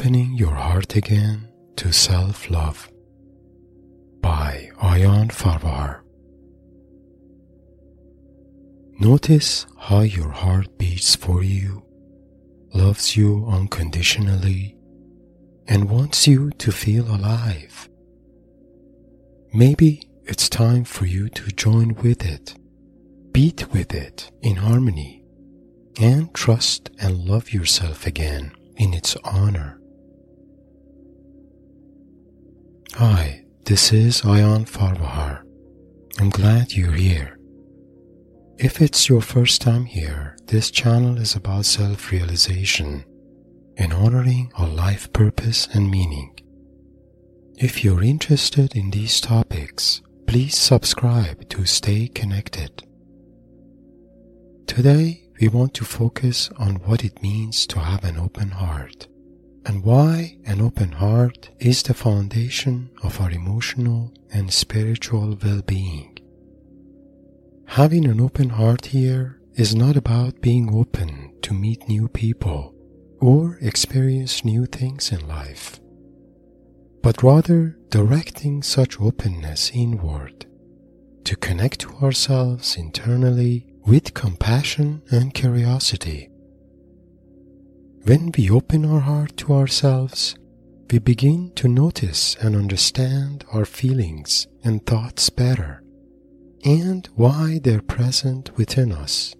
Opening 0.00 0.32
Your 0.32 0.54
Heart 0.54 0.96
Again 0.96 1.46
to 1.76 1.92
Self 1.92 2.48
Love 2.48 2.90
by 4.22 4.70
Ayan 4.78 5.28
Farvar. 5.28 6.00
Notice 8.98 9.66
how 9.78 10.00
your 10.00 10.30
heart 10.30 10.78
beats 10.78 11.14
for 11.16 11.44
you, 11.44 11.82
loves 12.72 13.14
you 13.14 13.44
unconditionally, 13.46 14.74
and 15.68 15.90
wants 15.90 16.26
you 16.26 16.50
to 16.52 16.72
feel 16.72 17.06
alive. 17.14 17.90
Maybe 19.52 20.08
it's 20.24 20.48
time 20.48 20.84
for 20.84 21.04
you 21.04 21.28
to 21.28 21.50
join 21.50 21.94
with 21.96 22.24
it, 22.24 22.54
beat 23.32 23.70
with 23.70 23.92
it 23.92 24.30
in 24.40 24.56
harmony, 24.56 25.26
and 26.00 26.32
trust 26.32 26.88
and 26.98 27.18
love 27.18 27.52
yourself 27.52 28.06
again 28.06 28.52
in 28.76 28.94
its 28.94 29.14
honor. 29.24 29.79
Hi, 32.96 33.44
this 33.66 33.92
is 33.92 34.22
Ayan 34.22 34.68
Farvahar. 34.68 35.42
I'm 36.18 36.28
glad 36.28 36.72
you're 36.72 36.92
here. 36.92 37.38
If 38.58 38.82
it's 38.82 39.08
your 39.08 39.22
first 39.22 39.62
time 39.62 39.84
here, 39.84 40.36
this 40.46 40.72
channel 40.72 41.16
is 41.16 41.36
about 41.36 41.66
self 41.66 42.10
realization 42.10 43.04
and 43.76 43.92
honoring 43.92 44.50
our 44.58 44.66
life 44.66 45.10
purpose 45.12 45.68
and 45.72 45.88
meaning. 45.88 46.36
If 47.56 47.84
you're 47.84 48.02
interested 48.02 48.74
in 48.74 48.90
these 48.90 49.20
topics, 49.20 50.02
please 50.26 50.58
subscribe 50.58 51.48
to 51.50 51.64
stay 51.66 52.08
connected. 52.08 52.82
Today, 54.66 55.28
we 55.40 55.46
want 55.46 55.74
to 55.74 55.84
focus 55.84 56.50
on 56.58 56.74
what 56.86 57.04
it 57.04 57.22
means 57.22 57.68
to 57.68 57.78
have 57.78 58.02
an 58.02 58.18
open 58.18 58.50
heart 58.50 59.06
and 59.66 59.84
why 59.84 60.36
an 60.46 60.60
open 60.60 60.92
heart 60.92 61.50
is 61.58 61.82
the 61.82 61.94
foundation 61.94 62.90
of 63.02 63.20
our 63.20 63.30
emotional 63.30 64.12
and 64.32 64.52
spiritual 64.52 65.38
well 65.42 65.62
being. 65.62 66.18
Having 67.66 68.06
an 68.06 68.20
open 68.20 68.50
heart 68.50 68.86
here 68.86 69.40
is 69.54 69.74
not 69.74 69.96
about 69.96 70.40
being 70.40 70.74
open 70.74 71.34
to 71.42 71.54
meet 71.54 71.88
new 71.88 72.08
people 72.08 72.74
or 73.20 73.58
experience 73.60 74.44
new 74.44 74.66
things 74.66 75.12
in 75.12 75.28
life, 75.28 75.78
but 77.02 77.22
rather 77.22 77.78
directing 77.90 78.62
such 78.62 79.00
openness 79.00 79.70
inward 79.74 80.46
to 81.24 81.36
connect 81.36 81.80
to 81.80 81.92
ourselves 81.96 82.76
internally 82.76 83.66
with 83.86 84.14
compassion 84.14 85.02
and 85.10 85.34
curiosity. 85.34 86.29
When 88.04 88.32
we 88.36 88.48
open 88.48 88.86
our 88.86 89.00
heart 89.00 89.36
to 89.38 89.52
ourselves, 89.52 90.34
we 90.90 90.98
begin 90.98 91.52
to 91.56 91.68
notice 91.68 92.34
and 92.40 92.56
understand 92.56 93.44
our 93.52 93.66
feelings 93.66 94.46
and 94.64 94.84
thoughts 94.86 95.28
better 95.28 95.82
and 96.64 97.06
why 97.14 97.60
they're 97.62 97.82
present 97.82 98.56
within 98.56 98.90
us. 98.90 99.34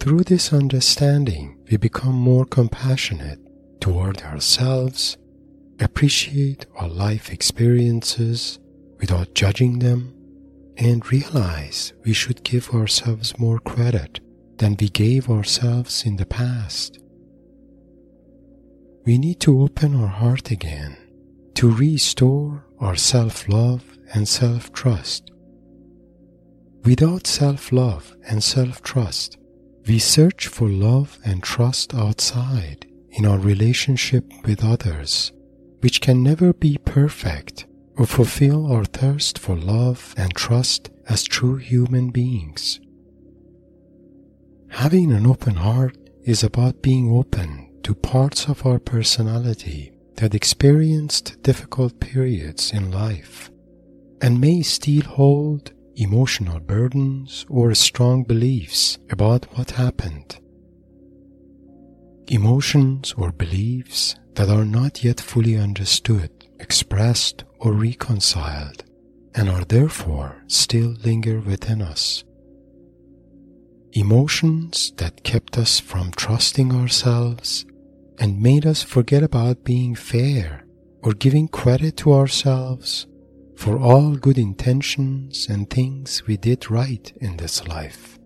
Through 0.00 0.24
this 0.24 0.52
understanding, 0.52 1.58
we 1.70 1.76
become 1.76 2.14
more 2.14 2.46
compassionate 2.46 3.40
toward 3.80 4.22
ourselves, 4.22 5.18
appreciate 5.78 6.64
our 6.76 6.88
life 6.88 7.30
experiences 7.30 8.58
without 8.98 9.34
judging 9.34 9.78
them, 9.78 10.14
and 10.78 11.10
realize 11.12 11.92
we 12.04 12.14
should 12.14 12.44
give 12.44 12.70
ourselves 12.70 13.38
more 13.38 13.58
credit 13.58 14.20
than 14.56 14.76
we 14.80 14.88
gave 14.88 15.28
ourselves 15.28 16.04
in 16.04 16.16
the 16.16 16.26
past. 16.26 16.98
We 19.06 19.18
need 19.18 19.38
to 19.42 19.62
open 19.62 19.94
our 19.94 20.08
heart 20.08 20.50
again 20.50 20.96
to 21.54 21.70
restore 21.70 22.66
our 22.80 22.96
self 22.96 23.48
love 23.48 23.84
and 24.12 24.26
self 24.26 24.72
trust. 24.72 25.30
Without 26.82 27.24
self 27.24 27.70
love 27.70 28.16
and 28.28 28.42
self 28.42 28.82
trust, 28.82 29.38
we 29.86 30.00
search 30.00 30.48
for 30.48 30.68
love 30.68 31.20
and 31.24 31.40
trust 31.40 31.94
outside 31.94 32.88
in 33.10 33.24
our 33.24 33.38
relationship 33.38 34.24
with 34.44 34.64
others, 34.64 35.30
which 35.82 36.00
can 36.00 36.24
never 36.24 36.52
be 36.52 36.76
perfect 36.78 37.64
or 37.96 38.06
fulfill 38.06 38.72
our 38.72 38.84
thirst 38.84 39.38
for 39.38 39.54
love 39.54 40.14
and 40.16 40.34
trust 40.34 40.90
as 41.08 41.22
true 41.22 41.56
human 41.56 42.10
beings. 42.10 42.80
Having 44.70 45.12
an 45.12 45.28
open 45.28 45.54
heart 45.54 45.96
is 46.24 46.42
about 46.42 46.82
being 46.82 47.08
open 47.16 47.65
to 47.86 47.94
parts 47.94 48.48
of 48.48 48.66
our 48.66 48.80
personality 48.80 49.92
that 50.16 50.34
experienced 50.34 51.40
difficult 51.44 52.00
periods 52.00 52.72
in 52.72 52.90
life 52.90 53.48
and 54.20 54.40
may 54.40 54.60
still 54.60 55.02
hold 55.02 55.70
emotional 55.94 56.58
burdens 56.58 57.46
or 57.48 57.72
strong 57.76 58.24
beliefs 58.24 58.98
about 59.08 59.44
what 59.56 59.70
happened. 59.70 60.40
Emotions 62.26 63.14
or 63.16 63.30
beliefs 63.30 64.16
that 64.34 64.48
are 64.48 64.64
not 64.64 65.04
yet 65.04 65.20
fully 65.20 65.56
understood, 65.56 66.32
expressed, 66.58 67.44
or 67.60 67.72
reconciled, 67.72 68.82
and 69.36 69.48
are 69.48 69.64
therefore 69.64 70.42
still 70.48 70.96
linger 71.04 71.38
within 71.38 71.80
us. 71.80 72.24
Emotions 73.92 74.92
that 74.96 75.22
kept 75.22 75.56
us 75.56 75.78
from 75.78 76.10
trusting 76.10 76.74
ourselves 76.74 77.64
and 78.18 78.40
made 78.40 78.66
us 78.66 78.82
forget 78.82 79.22
about 79.22 79.64
being 79.64 79.94
fair 79.94 80.66
or 81.02 81.12
giving 81.12 81.48
credit 81.48 81.96
to 81.98 82.12
ourselves 82.12 83.06
for 83.56 83.78
all 83.78 84.16
good 84.16 84.38
intentions 84.38 85.46
and 85.48 85.68
things 85.70 86.26
we 86.26 86.36
did 86.36 86.70
right 86.70 87.12
in 87.20 87.36
this 87.36 87.66
life. 87.66 88.18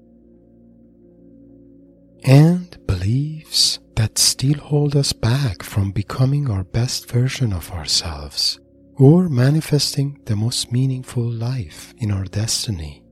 And 2.25 2.77
beliefs 2.87 3.79
that 3.97 4.19
still 4.19 4.59
hold 4.59 4.97
us 4.97 5.13
back 5.13 5.63
from 5.63 5.93
becoming 5.93 6.51
our 6.51 6.65
best 6.65 7.11
version 7.11 7.53
of 7.53 7.71
ourselves 7.71 8.59
or 8.97 9.29
manifesting 9.29 10.21
the 10.27 10.37
most 10.37 10.71
meaningful 10.71 11.23
life 11.23 11.95
in 11.99 12.11
our 12.11 12.25
destiny. 12.25 13.03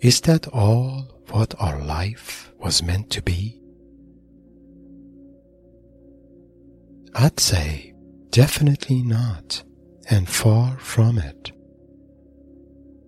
Is 0.00 0.20
that 0.22 0.46
all 0.48 1.22
what 1.30 1.54
our 1.58 1.82
life 1.82 2.52
was 2.58 2.82
meant 2.82 3.10
to 3.10 3.22
be? 3.22 3.60
I'd 7.14 7.40
say 7.40 7.94
definitely 8.30 9.02
not 9.02 9.62
and 10.10 10.28
far 10.28 10.78
from 10.78 11.18
it. 11.18 11.52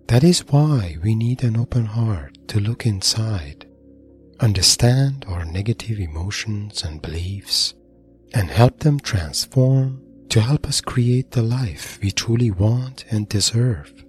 That 0.07 0.23
is 0.23 0.45
why 0.47 0.97
we 1.01 1.15
need 1.15 1.43
an 1.43 1.57
open 1.57 1.85
heart 1.85 2.37
to 2.49 2.59
look 2.59 2.85
inside, 2.85 3.65
understand 4.39 5.25
our 5.27 5.45
negative 5.45 5.99
emotions 5.99 6.83
and 6.83 7.01
beliefs, 7.01 7.73
and 8.33 8.49
help 8.49 8.79
them 8.79 8.99
transform 8.99 10.01
to 10.29 10.41
help 10.41 10.67
us 10.67 10.81
create 10.81 11.31
the 11.31 11.41
life 11.41 11.99
we 12.01 12.11
truly 12.11 12.51
want 12.51 13.05
and 13.09 13.27
deserve. 13.29 14.05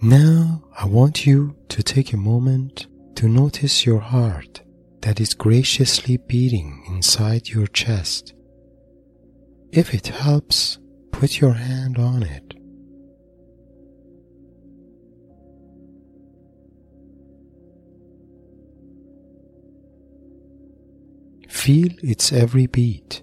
Now 0.00 0.64
I 0.76 0.86
want 0.86 1.26
you 1.26 1.56
to 1.70 1.82
take 1.82 2.12
a 2.12 2.16
moment 2.16 2.86
to 3.16 3.28
notice 3.28 3.84
your 3.84 4.00
heart 4.00 4.60
that 5.02 5.20
is 5.20 5.34
graciously 5.34 6.16
beating 6.16 6.84
inside 6.88 7.48
your 7.48 7.66
chest. 7.66 8.34
If 9.72 9.94
it 9.94 10.08
helps, 10.08 10.78
put 11.12 11.40
your 11.40 11.52
hand 11.52 11.98
on 11.98 12.22
it. 12.22 12.54
Feel 21.48 21.90
its 22.02 22.32
every 22.32 22.66
beat. 22.66 23.22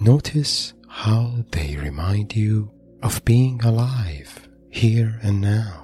Notice 0.00 0.74
how 0.88 1.44
they 1.52 1.76
remind 1.76 2.34
you 2.34 2.72
of 3.02 3.24
being 3.24 3.62
alive 3.62 4.48
here 4.70 5.20
and 5.22 5.40
now. 5.40 5.81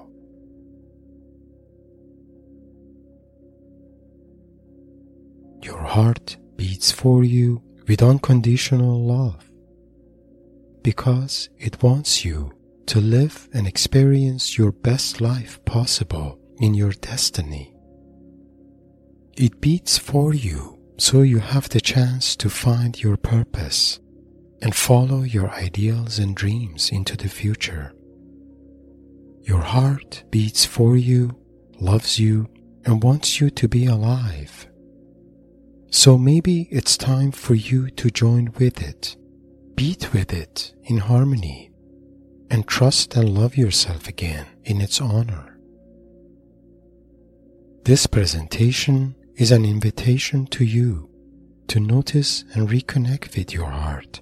Heart 5.99 6.37
beats 6.55 6.93
for 6.93 7.25
you 7.25 7.61
with 7.89 8.05
unconditional 8.05 9.05
love 9.05 9.51
because 10.85 11.49
it 11.59 11.83
wants 11.83 12.25
you 12.25 12.53
to 12.87 13.01
live 13.01 13.49
and 13.53 13.67
experience 13.67 14.57
your 14.57 14.71
best 14.71 15.21
life 15.21 15.55
possible 15.65 16.39
in 16.59 16.73
your 16.73 16.93
destiny. 16.93 17.75
It 19.37 19.61
beats 19.61 19.99
for 19.99 20.33
you 20.33 20.79
so 20.99 21.23
you 21.23 21.41
have 21.41 21.69
the 21.69 21.81
chance 21.81 22.37
to 22.37 22.49
find 22.49 23.03
your 23.03 23.17
purpose 23.17 23.99
and 24.63 24.73
follow 24.77 25.23
your 25.23 25.51
ideals 25.51 26.21
and 26.21 26.37
dreams 26.37 26.91
into 26.91 27.17
the 27.17 27.29
future. 27.41 27.93
Your 29.43 29.63
heart 29.63 30.23
beats 30.31 30.65
for 30.65 30.97
you 30.97 31.37
loves 31.81 32.21
you 32.21 32.47
and 32.85 33.03
wants 33.03 33.41
you 33.41 33.51
to 33.51 33.67
be 33.67 33.87
alive. 33.87 34.69
So 35.91 36.19
maybe 36.19 36.69
it's 36.71 36.97
time 36.97 37.33
for 37.33 37.55
you 37.55 37.91
to 37.91 38.11
join 38.11 38.53
with 38.59 38.83
it, 38.83 39.17
beat 39.75 40.13
with 40.13 40.33
it 40.33 40.75
in 40.85 40.99
harmony, 40.99 41.71
and 42.51 42.67
trust 42.67 43.17
and 43.17 43.29
love 43.29 43.57
yourself 43.57 44.07
again 44.07 44.47
in 44.65 44.81
its 44.81 45.01
honor. 45.01 45.59
This 47.85 48.07
presentation 48.07 49.15
is 49.37 49.51
an 49.51 49.65
invitation 49.65 50.47
to 50.49 50.65
you 50.65 51.09
to 51.69 51.81
notice 51.81 52.45
and 52.55 52.69
reconnect 52.69 53.37
with 53.37 53.55
your 53.55 53.71
heart. 53.71 54.21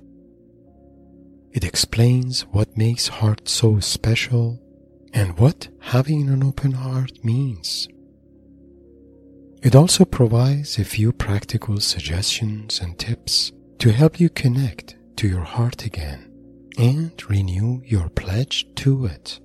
It 1.53 1.65
explains 1.65 2.43
what 2.43 2.77
makes 2.77 3.09
heart 3.09 3.49
so 3.49 3.81
special 3.81 4.61
and 5.13 5.39
what 5.39 5.69
having 5.81 6.29
an 6.29 6.45
open 6.45 6.73
heart 6.73 7.25
means. 7.25 7.89
It 9.63 9.75
also 9.75 10.05
provides 10.05 10.79
a 10.79 10.85
few 10.85 11.13
practical 11.13 11.81
suggestions 11.81 12.81
and 12.81 12.99
tips 12.99 13.53
to 13.79 13.91
help 13.91 14.21
you 14.21 14.29
connect 14.29 14.97
to 15.17 15.29
your 15.29 15.43
heart 15.43 15.85
again 15.85 16.31
and 16.79 17.11
renew 17.29 17.83
your 17.85 18.09
pledge 18.11 18.67
to 18.77 19.07
it. 19.07 19.41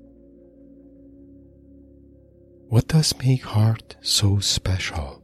What 2.67 2.87
does 2.87 3.17
make 3.17 3.43
heart 3.43 3.95
so 4.01 4.39
special? 4.39 5.23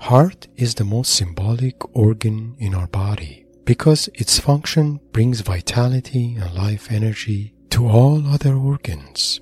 Heart 0.00 0.48
is 0.56 0.74
the 0.74 0.84
most 0.84 1.14
symbolic 1.14 1.96
organ 1.96 2.56
in 2.58 2.74
our 2.74 2.86
body 2.86 3.46
because 3.64 4.08
its 4.14 4.38
function 4.38 5.00
brings 5.12 5.40
vitality 5.40 6.36
and 6.40 6.54
life 6.54 6.90
energy 6.90 7.52
to 7.70 7.86
all 7.86 8.26
other 8.26 8.54
organs. 8.54 9.40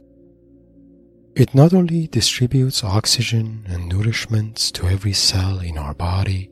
It 1.37 1.55
not 1.55 1.75
only 1.75 2.07
distributes 2.07 2.83
oxygen 2.83 3.67
and 3.69 3.93
nourishments 3.93 4.73
to 4.73 4.87
every 4.89 5.13
cell 5.13 5.59
in 5.59 5.77
our 5.77 5.93
body, 5.93 6.51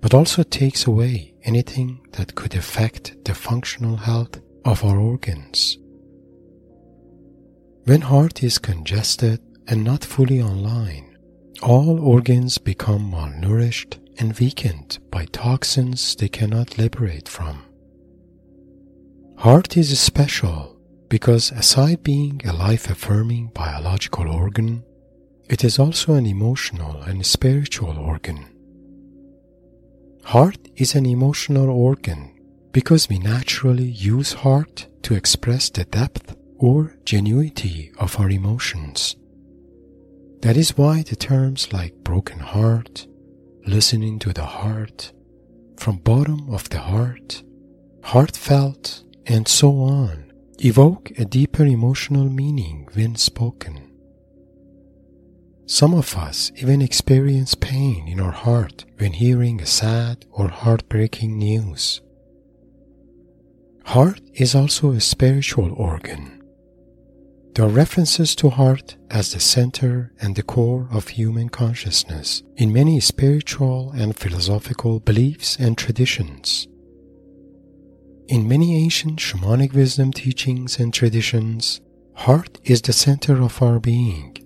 but 0.00 0.12
also 0.12 0.42
takes 0.42 0.88
away 0.88 1.34
anything 1.44 2.00
that 2.14 2.34
could 2.34 2.56
affect 2.56 3.24
the 3.24 3.32
functional 3.32 3.96
health 3.96 4.40
of 4.64 4.84
our 4.84 4.98
organs. 4.98 5.78
When 7.84 8.00
heart 8.00 8.42
is 8.42 8.58
congested 8.58 9.40
and 9.68 9.84
not 9.84 10.04
fully 10.04 10.42
online, 10.42 11.16
all 11.62 12.00
organs 12.00 12.58
become 12.58 13.12
malnourished 13.12 14.00
and 14.18 14.36
weakened 14.40 14.98
by 15.12 15.26
toxins 15.26 16.16
they 16.16 16.28
cannot 16.28 16.76
liberate 16.76 17.28
from. 17.28 17.62
Heart 19.36 19.76
is 19.76 19.96
special 20.00 20.73
because 21.14 21.52
aside 21.52 22.02
being 22.02 22.40
a 22.44 22.52
life 22.52 22.90
affirming 22.90 23.46
biological 23.54 24.28
organ, 24.28 24.82
it 25.48 25.62
is 25.62 25.78
also 25.78 26.14
an 26.14 26.26
emotional 26.26 27.02
and 27.02 27.24
spiritual 27.24 27.96
organ. 27.96 28.44
Heart 30.24 30.58
is 30.74 30.96
an 30.96 31.06
emotional 31.06 31.70
organ 31.70 32.34
because 32.72 33.08
we 33.08 33.20
naturally 33.20 33.84
use 33.84 34.32
heart 34.32 34.88
to 35.02 35.14
express 35.14 35.70
the 35.70 35.84
depth 35.84 36.34
or 36.58 36.96
genuity 37.04 37.96
of 37.98 38.18
our 38.18 38.30
emotions. 38.30 39.14
That 40.40 40.56
is 40.56 40.76
why 40.76 41.04
the 41.04 41.14
terms 41.14 41.72
like 41.72 41.94
broken 42.02 42.40
heart, 42.40 43.06
listening 43.68 44.18
to 44.18 44.32
the 44.32 44.46
heart, 44.46 45.12
from 45.76 45.98
bottom 45.98 46.52
of 46.52 46.68
the 46.70 46.80
heart, 46.80 47.44
heartfelt, 48.02 49.04
and 49.26 49.46
so 49.46 49.78
on 49.78 50.23
evoke 50.64 51.12
a 51.18 51.26
deeper 51.26 51.66
emotional 51.66 52.30
meaning 52.30 52.88
when 52.94 53.14
spoken. 53.16 53.90
Some 55.66 55.92
of 55.92 56.16
us 56.16 56.50
even 56.56 56.80
experience 56.80 57.54
pain 57.54 58.08
in 58.08 58.18
our 58.18 58.32
heart 58.32 58.86
when 58.96 59.12
hearing 59.12 59.60
a 59.60 59.66
sad 59.66 60.24
or 60.30 60.48
heartbreaking 60.48 61.36
news. 61.36 62.00
Heart 63.84 64.22
is 64.32 64.54
also 64.54 64.92
a 64.92 65.02
spiritual 65.02 65.70
organ. 65.74 66.42
There 67.54 67.66
are 67.66 67.68
references 67.68 68.34
to 68.36 68.48
heart 68.48 68.96
as 69.10 69.32
the 69.32 69.40
center 69.40 70.12
and 70.18 70.34
the 70.34 70.42
core 70.42 70.88
of 70.90 71.08
human 71.08 71.50
consciousness 71.50 72.42
in 72.56 72.72
many 72.72 73.00
spiritual 73.00 73.92
and 73.92 74.16
philosophical 74.16 74.98
beliefs 74.98 75.56
and 75.58 75.76
traditions. 75.76 76.68
In 78.34 78.48
many 78.48 78.74
ancient 78.74 79.20
shamanic 79.20 79.74
wisdom 79.74 80.12
teachings 80.12 80.80
and 80.80 80.92
traditions, 80.92 81.80
heart 82.14 82.58
is 82.64 82.82
the 82.82 82.92
center 82.92 83.40
of 83.40 83.62
our 83.62 83.78
being. 83.78 84.36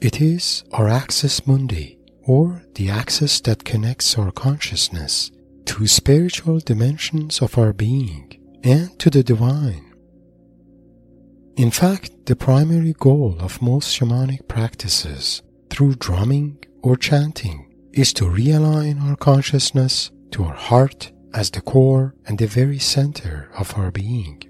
It 0.00 0.22
is 0.22 0.64
our 0.72 0.88
axis 0.88 1.46
mundi, 1.46 1.98
or 2.22 2.62
the 2.76 2.88
axis 2.88 3.42
that 3.42 3.66
connects 3.66 4.16
our 4.16 4.30
consciousness 4.30 5.30
to 5.66 5.86
spiritual 5.86 6.60
dimensions 6.60 7.42
of 7.42 7.58
our 7.58 7.74
being 7.74 8.40
and 8.64 8.98
to 8.98 9.10
the 9.10 9.22
divine. 9.22 9.92
In 11.56 11.70
fact, 11.70 12.24
the 12.24 12.34
primary 12.34 12.94
goal 12.94 13.36
of 13.40 13.60
most 13.60 13.94
shamanic 13.94 14.48
practices 14.48 15.42
through 15.68 15.96
drumming 15.96 16.64
or 16.82 16.96
chanting 16.96 17.74
is 17.92 18.14
to 18.14 18.24
realign 18.24 19.02
our 19.02 19.16
consciousness 19.16 20.10
to 20.30 20.44
our 20.44 20.54
heart 20.54 21.12
as 21.34 21.50
the 21.50 21.60
core 21.60 22.14
and 22.26 22.38
the 22.38 22.46
very 22.46 22.78
center 22.78 23.50
of 23.58 23.76
our 23.76 23.90
being. 23.90 24.42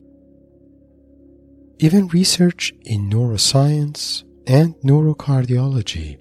Even 1.78 2.08
research 2.08 2.72
in 2.84 3.08
neuroscience 3.08 4.24
and 4.46 4.74
neurocardiology 4.76 6.18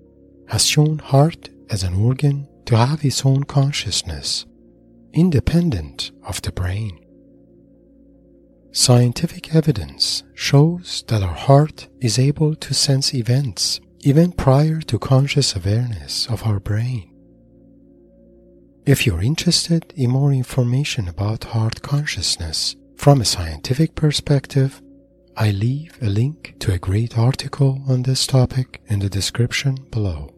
has 0.50 0.66
shown 0.66 1.00
heart 1.00 1.50
as 1.70 1.84
an 1.84 1.96
organ 1.96 2.48
to 2.66 2.78
have 2.78 3.04
its 3.04 3.26
own 3.26 3.44
consciousness, 3.44 4.46
independent 5.14 6.12
of 6.24 6.42
the 6.42 6.52
brain. 6.52 7.00
Scientific 8.72 9.56
evidence 9.56 10.24
shows 10.36 11.04
that 11.08 11.24
our 11.24 11.34
heart 11.34 11.88
is 12.00 12.20
able 12.20 12.54
to 12.56 12.74
sense 12.74 13.14
events 13.14 13.80
even 14.02 14.32
prior 14.32 14.80
to 14.82 15.00
conscious 15.00 15.56
awareness 15.56 16.28
of 16.28 16.44
our 16.44 16.60
brain. 16.60 17.17
If 18.88 19.06
you're 19.06 19.22
interested 19.22 19.94
in 19.98 20.12
more 20.12 20.32
information 20.32 21.10
about 21.10 21.44
heart 21.44 21.82
consciousness 21.82 22.78
from 22.96 23.20
a 23.20 23.26
scientific 23.26 23.96
perspective, 23.96 24.82
I 25.36 25.52
leave 25.52 25.98
a 26.02 26.06
link 26.06 26.56
to 26.60 26.72
a 26.72 26.80
great 26.80 27.18
article 27.18 27.84
on 27.90 28.04
this 28.04 28.26
topic 28.26 28.82
in 28.88 29.00
the 29.00 29.10
description 29.10 29.76
below. 29.92 30.34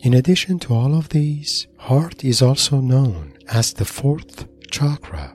In 0.00 0.12
addition 0.12 0.58
to 0.58 0.74
all 0.74 0.94
of 0.94 1.08
these, 1.08 1.68
heart 1.78 2.22
is 2.22 2.42
also 2.42 2.82
known 2.82 3.38
as 3.48 3.72
the 3.72 3.86
fourth 3.86 4.46
chakra 4.70 5.34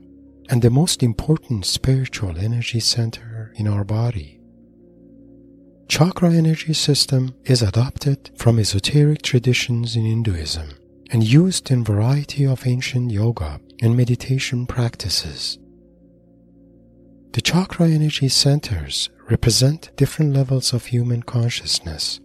and 0.49 0.61
the 0.61 0.69
most 0.69 1.01
important 1.01 1.65
spiritual 1.65 2.37
energy 2.37 2.79
center 2.79 3.51
in 3.55 3.67
our 3.67 3.83
body. 3.83 4.39
Chakra 5.87 6.31
energy 6.31 6.73
system 6.73 7.33
is 7.43 7.63
adopted 7.63 8.29
from 8.37 8.59
esoteric 8.59 9.23
traditions 9.23 9.95
in 9.95 10.05
Hinduism 10.05 10.69
and 11.11 11.23
used 11.23 11.71
in 11.71 11.83
variety 11.83 12.45
of 12.45 12.67
ancient 12.67 13.11
yoga 13.11 13.59
and 13.81 13.95
meditation 13.95 14.65
practices. 14.65 15.57
The 17.33 17.41
chakra 17.41 17.87
energy 17.87 18.29
centers 18.29 19.09
represent 19.29 19.95
different 19.95 20.33
levels 20.33 20.73
of 20.73 20.85
human 20.85 21.23
consciousness. 21.23 22.19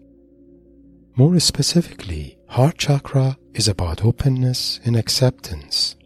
More 1.16 1.38
specifically, 1.40 2.38
heart 2.48 2.78
chakra 2.78 3.36
is 3.52 3.68
about 3.68 4.04
openness 4.04 4.80
and 4.84 4.96
acceptance. 4.96 5.96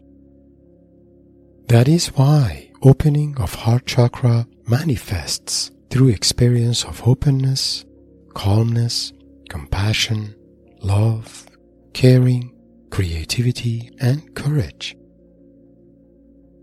That 1.67 1.87
is 1.87 2.07
why 2.07 2.71
opening 2.81 3.37
of 3.37 3.53
heart 3.53 3.85
chakra 3.85 4.47
manifests 4.67 5.71
through 5.89 6.09
experience 6.09 6.83
of 6.83 7.07
openness, 7.07 7.85
calmness, 8.33 9.13
compassion, 9.49 10.35
love, 10.81 11.47
caring, 11.93 12.53
creativity, 12.89 13.91
and 13.99 14.33
courage. 14.35 14.95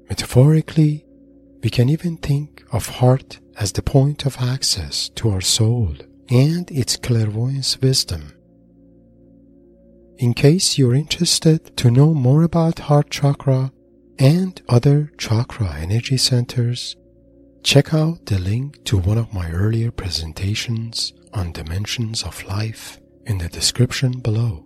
Metaphorically, 0.09 1.05
we 1.63 1.71
can 1.71 1.89
even 1.89 2.17
think 2.17 2.63
of 2.73 2.89
heart 2.89 3.39
as 3.57 3.73
the 3.73 3.83
point 3.83 4.27
of 4.27 4.37
access 4.39 5.09
to 5.11 5.31
our 5.31 5.41
soul 5.41 5.95
and 6.29 6.71
its 6.71 6.97
clairvoyance 6.97 7.81
wisdom. 7.81 8.33
In 10.19 10.35
case 10.35 10.79
you're 10.79 10.95
interested 10.95 11.77
to 11.77 11.91
know 11.91 12.15
more 12.15 12.43
about 12.43 12.79
heart 12.81 13.11
chakra 13.11 13.73
and 14.19 14.61
other 14.69 15.11
chakra 15.19 15.75
energy 15.79 16.17
centers, 16.17 16.97
check 17.63 17.93
out 17.93 18.27
the 18.27 18.39
link 18.39 18.85
to 18.85 18.99
one 18.99 19.19
of 19.19 19.33
my 19.33 19.51
earlier 19.51 19.91
presentations 19.91 21.13
on 21.33 21.53
dimensions 21.53 22.23
of 22.23 22.45
life 22.45 23.01
in 23.27 23.39
the 23.39 23.49
description 23.49 24.21
below. 24.21 24.65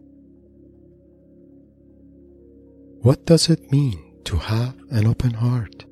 What 3.02 3.26
does 3.26 3.48
it 3.48 3.70
mean 3.70 4.14
to 4.24 4.36
have 4.36 4.74
an 4.90 5.06
open 5.06 5.34
heart? 5.34 5.84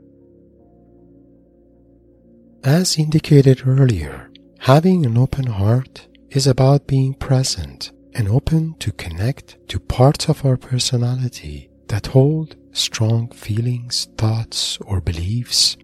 As 2.64 2.98
indicated 2.98 3.62
earlier, 3.66 4.30
Having 4.66 5.06
an 5.06 5.16
open 5.16 5.46
heart 5.46 6.08
is 6.30 6.48
about 6.48 6.88
being 6.88 7.14
present 7.14 7.92
and 8.14 8.28
open 8.28 8.75
to 8.80 8.90
connect 8.90 9.56
to 9.68 9.78
parts 9.78 10.28
of 10.28 10.44
our 10.44 10.56
personality 10.56 11.70
that 11.86 12.08
hold 12.08 12.56
strong 12.72 13.30
feelings, 13.30 14.08
thoughts, 14.18 14.76
or 14.78 15.00
beliefs 15.00 15.76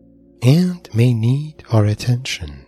and 0.43 0.89
may 0.93 1.15
need 1.15 1.63
our 1.71 1.85
attention. 1.85 2.67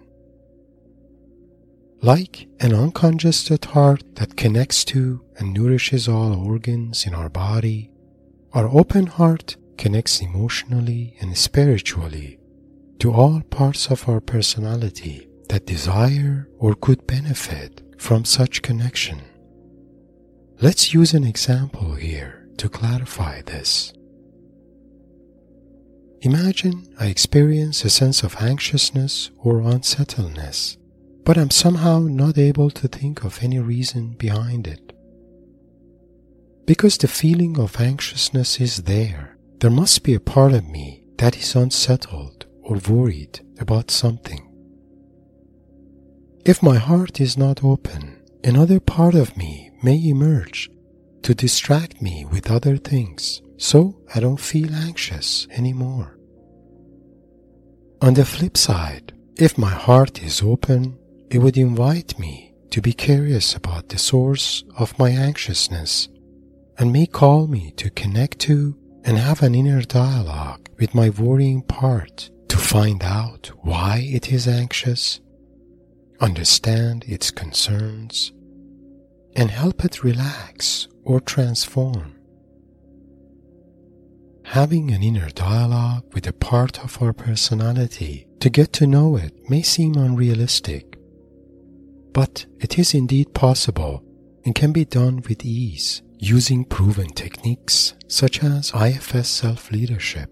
Like 2.01 2.47
an 2.61 2.73
uncongested 2.73 3.65
heart 3.65 4.05
that 4.15 4.37
connects 4.37 4.85
to 4.85 5.25
and 5.37 5.53
nourishes 5.53 6.07
all 6.07 6.47
organs 6.47 7.07
in 7.07 7.13
our 7.13 7.29
body, 7.29 7.91
our 8.55 8.69
open 8.69 9.07
heart 9.07 9.57
connects 9.77 10.21
emotionally 10.21 11.17
and 11.21 11.37
spiritually 11.37 12.39
to 13.01 13.13
all 13.13 13.43
parts 13.51 13.89
of 13.89 14.09
our 14.09 14.21
personality 14.21 15.29
that 15.49 15.67
desire 15.67 16.49
or 16.59 16.77
could 16.77 17.05
benefit 17.07 17.83
from 17.99 18.25
such 18.25 18.63
connection. 18.63 19.21
Let's 20.61 20.95
use 20.95 21.15
an 21.15 21.25
example 21.25 21.95
here 21.95 22.49
to 22.59 22.69
clarify 22.69 23.43
this. 23.43 23.93
Imagine 26.21 26.87
I 26.99 27.07
experience 27.07 27.85
a 27.85 27.91
sense 27.91 28.23
of 28.23 28.37
anxiousness 28.41 29.33
or 29.39 29.63
unsettledness, 29.63 30.79
but 31.25 31.37
I'm 31.37 31.51
somehow 31.51 31.99
not 31.99 32.39
able 32.39 32.71
to 32.71 32.87
think 32.87 33.25
of 33.25 33.43
any 33.43 33.59
reason 33.59 34.11
behind 34.11 34.69
it. 34.69 34.84
Because 36.67 36.97
the 36.97 37.09
feeling 37.09 37.59
of 37.59 37.81
anxiousness 37.81 38.61
is 38.61 38.85
there, 38.85 39.37
there 39.61 39.71
must 39.71 40.03
be 40.03 40.15
a 40.15 40.21
part 40.21 40.53
of 40.53 40.69
me 40.69 41.05
that 41.19 41.37
is 41.37 41.55
unsettled 41.55 42.47
or 42.63 42.79
worried 42.89 43.41
about 43.61 43.91
something. 43.91 44.51
If 46.47 46.63
my 46.63 46.77
heart 46.77 47.21
is 47.21 47.37
not 47.37 47.63
open, 47.63 48.23
another 48.43 48.81
part 48.81 49.15
of 49.15 49.37
me 49.37 49.71
may 49.83 50.03
emerge 50.09 50.71
to 51.23 51.35
distract 51.35 52.01
me 52.01 52.25
with 52.25 52.51
other 52.51 52.77
things 52.77 53.43
so 53.57 53.97
I 54.15 54.21
don't 54.21 54.41
feel 54.41 54.75
anxious 54.75 55.47
anymore. 55.51 56.19
On 58.01 58.15
the 58.15 58.25
flip 58.25 58.57
side, 58.57 59.13
if 59.37 59.57
my 59.57 59.71
heart 59.71 60.23
is 60.23 60.43
open, 60.43 60.99
it 61.31 61.39
would 61.39 61.57
invite 61.57 62.19
me 62.19 62.55
to 62.71 62.81
be 62.81 62.93
curious 62.93 63.55
about 63.55 63.89
the 63.89 63.99
source 63.99 64.65
of 64.77 64.99
my 64.99 65.11
anxiousness 65.11 66.09
and 66.79 66.93
may 66.93 67.07
call 67.07 67.47
me 67.47 67.73
to 67.77 67.91
connect 67.91 68.39
to 68.41 68.77
and 69.05 69.19
have 69.19 69.43
an 69.43 69.55
inner 69.55 69.83
dialogue 69.83 70.69
with 70.79 70.95
my 70.95 71.11
worrying 71.11 71.63
part 71.63 72.31
to 72.49 72.57
find 72.57 73.03
out 73.03 73.51
why 73.63 74.03
it 74.05 74.33
is 74.33 74.49
anxious 74.49 75.21
understand 76.21 77.05
its 77.07 77.31
concerns, 77.31 78.33
and 79.37 79.51
help 79.51 79.85
it 79.85 80.03
relax 80.03 80.89
or 81.05 81.21
transform. 81.21 82.15
Having 84.45 84.91
an 84.91 85.03
inner 85.03 85.31
dialogue 85.31 86.05
with 86.15 86.27
a 86.27 86.33
part 86.33 86.83
of 86.85 87.01
our 87.03 87.13
personality 87.13 88.27
to 88.41 88.51
get 88.51 88.73
to 88.75 88.87
know 88.87 89.17
it 89.17 89.35
may 89.51 89.63
seem 89.63 89.97
unrealistic, 89.97 90.97
but 92.13 92.47
it 92.61 92.79
is 92.79 92.95
indeed 92.95 93.35
possible 93.35 94.05
and 94.45 94.55
can 94.55 94.73
be 94.73 94.85
done 94.85 95.23
with 95.29 95.45
ease 95.45 96.03
using 96.19 96.65
proven 96.65 97.09
techniques 97.09 97.95
such 98.09 98.43
as 98.43 98.73
IFS 98.75 99.29
self 99.29 99.71
leadership. 99.71 100.31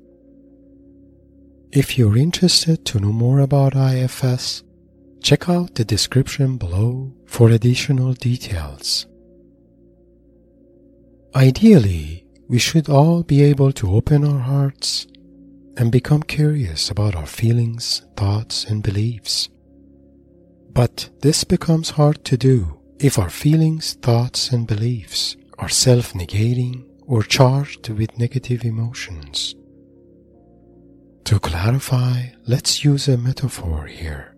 If 1.72 1.96
you're 1.96 2.18
interested 2.18 2.84
to 2.86 3.00
know 3.00 3.12
more 3.12 3.40
about 3.40 3.74
IFS, 3.74 4.62
Check 5.22 5.48
out 5.48 5.76
the 5.76 5.84
description 5.84 6.56
below 6.56 7.14
for 7.26 7.48
additional 7.48 8.12
details. 8.12 9.06
Ideally, 11.32 12.26
we 12.48 12.58
should 12.58 12.88
all 12.88 13.22
be 13.22 13.40
able 13.42 13.70
to 13.72 13.94
open 13.94 14.26
our 14.26 14.40
hearts 14.40 15.06
and 15.76 15.92
become 15.92 16.24
curious 16.24 16.90
about 16.90 17.14
our 17.14 17.26
feelings, 17.26 18.02
thoughts, 18.16 18.64
and 18.64 18.82
beliefs. 18.82 19.48
But 20.72 21.10
this 21.20 21.44
becomes 21.44 21.90
hard 21.90 22.24
to 22.24 22.36
do 22.36 22.80
if 22.98 23.16
our 23.16 23.30
feelings, 23.30 23.94
thoughts, 23.94 24.50
and 24.50 24.66
beliefs 24.66 25.36
are 25.62 25.68
self 25.68 26.12
negating 26.12 26.84
or 27.06 27.22
charged 27.22 27.88
with 27.88 28.18
negative 28.18 28.64
emotions. 28.64 29.54
To 31.22 31.38
clarify, 31.38 32.30
let's 32.48 32.82
use 32.82 33.06
a 33.06 33.16
metaphor 33.16 33.86
here. 33.86 34.34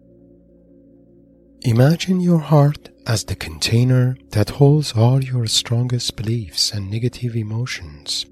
Imagine 1.62 2.20
your 2.20 2.40
heart 2.40 2.90
as 3.06 3.24
the 3.24 3.36
container 3.36 4.18
that 4.32 4.50
holds 4.50 4.92
all 4.92 5.24
your 5.24 5.46
strongest 5.46 6.14
beliefs 6.14 6.72
and 6.72 6.90
negative 6.90 7.34
emotions 7.34 8.26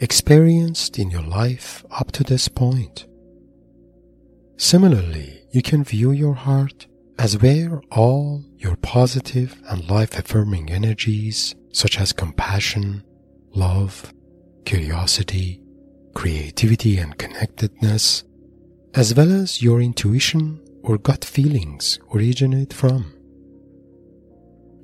experienced 0.00 0.98
in 0.98 1.10
your 1.10 1.22
life 1.22 1.82
up 1.90 2.12
to 2.12 2.22
this 2.24 2.46
point. 2.48 3.06
Similarly, 4.58 5.44
you 5.50 5.62
can 5.62 5.82
view 5.82 6.10
your 6.10 6.34
heart 6.34 6.88
as 7.18 7.40
where 7.40 7.80
all 7.90 8.44
your 8.58 8.76
positive 8.76 9.56
and 9.70 9.88
life 9.88 10.18
affirming 10.18 10.70
energies, 10.70 11.54
such 11.74 12.00
as 12.00 12.12
compassion, 12.12 13.02
love, 13.52 14.14
curiosity, 14.64 15.60
creativity, 16.14 16.98
and 16.98 17.18
connectedness, 17.18 18.22
as 18.94 19.12
well 19.14 19.32
as 19.32 19.60
your 19.60 19.82
intuition 19.82 20.60
or 20.82 20.96
gut 20.98 21.24
feelings 21.24 21.98
originate 22.14 22.72
from. 22.72 23.12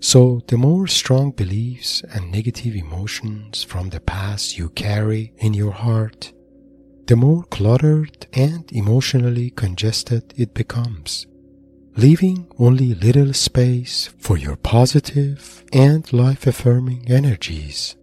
So, 0.01 0.41
the 0.49 0.57
more 0.57 0.89
strong 0.89 1.31
beliefs 1.31 2.03
and 2.13 2.33
negative 2.33 2.75
emotions 2.75 3.63
from 3.63 3.91
the 3.91 4.01
past 4.01 4.59
you 4.59 4.71
carry 4.71 5.33
in 5.39 5.55
your 5.55 5.73
heart, 5.73 6.33
the 7.07 7.17
more 7.17 7.45
cluttered 7.45 8.27
and 8.33 8.65
emotionally 8.73 9.51
congested 9.51 10.35
it 10.37 10.55
becomes, 10.55 11.27
leaving 11.97 12.47
only 12.59 12.95
little 12.95 13.33
space 13.33 14.11
for 14.19 14.37
your 14.37 14.57
positive 14.57 15.65
and 15.73 16.13
life 16.13 16.47
affirming 16.47 17.11
energies. 17.11 17.97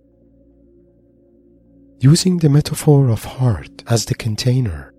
Using 2.00 2.38
the 2.38 2.50
metaphor 2.50 3.10
of 3.10 3.24
heart 3.24 3.84
as 3.88 4.06
the 4.06 4.16
container, 4.16 4.94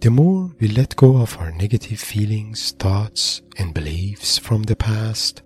the 0.00 0.10
more 0.10 0.50
we 0.58 0.68
let 0.68 0.96
go 0.96 1.18
of 1.18 1.36
our 1.38 1.52
negative 1.52 2.00
feelings, 2.00 2.72
thoughts, 2.72 3.42
and 3.58 3.74
beliefs 3.74 4.38
from 4.38 4.62
the 4.64 4.74
past, 4.74 5.42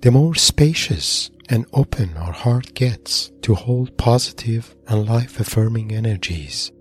the 0.00 0.10
more 0.10 0.34
spacious 0.34 1.30
and 1.48 1.66
open 1.74 2.16
our 2.16 2.32
heart 2.32 2.74
gets 2.74 3.30
to 3.42 3.54
hold 3.54 3.96
positive 3.98 4.74
and 4.88 5.06
life 5.06 5.38
affirming 5.38 5.92
energies. 5.92 6.72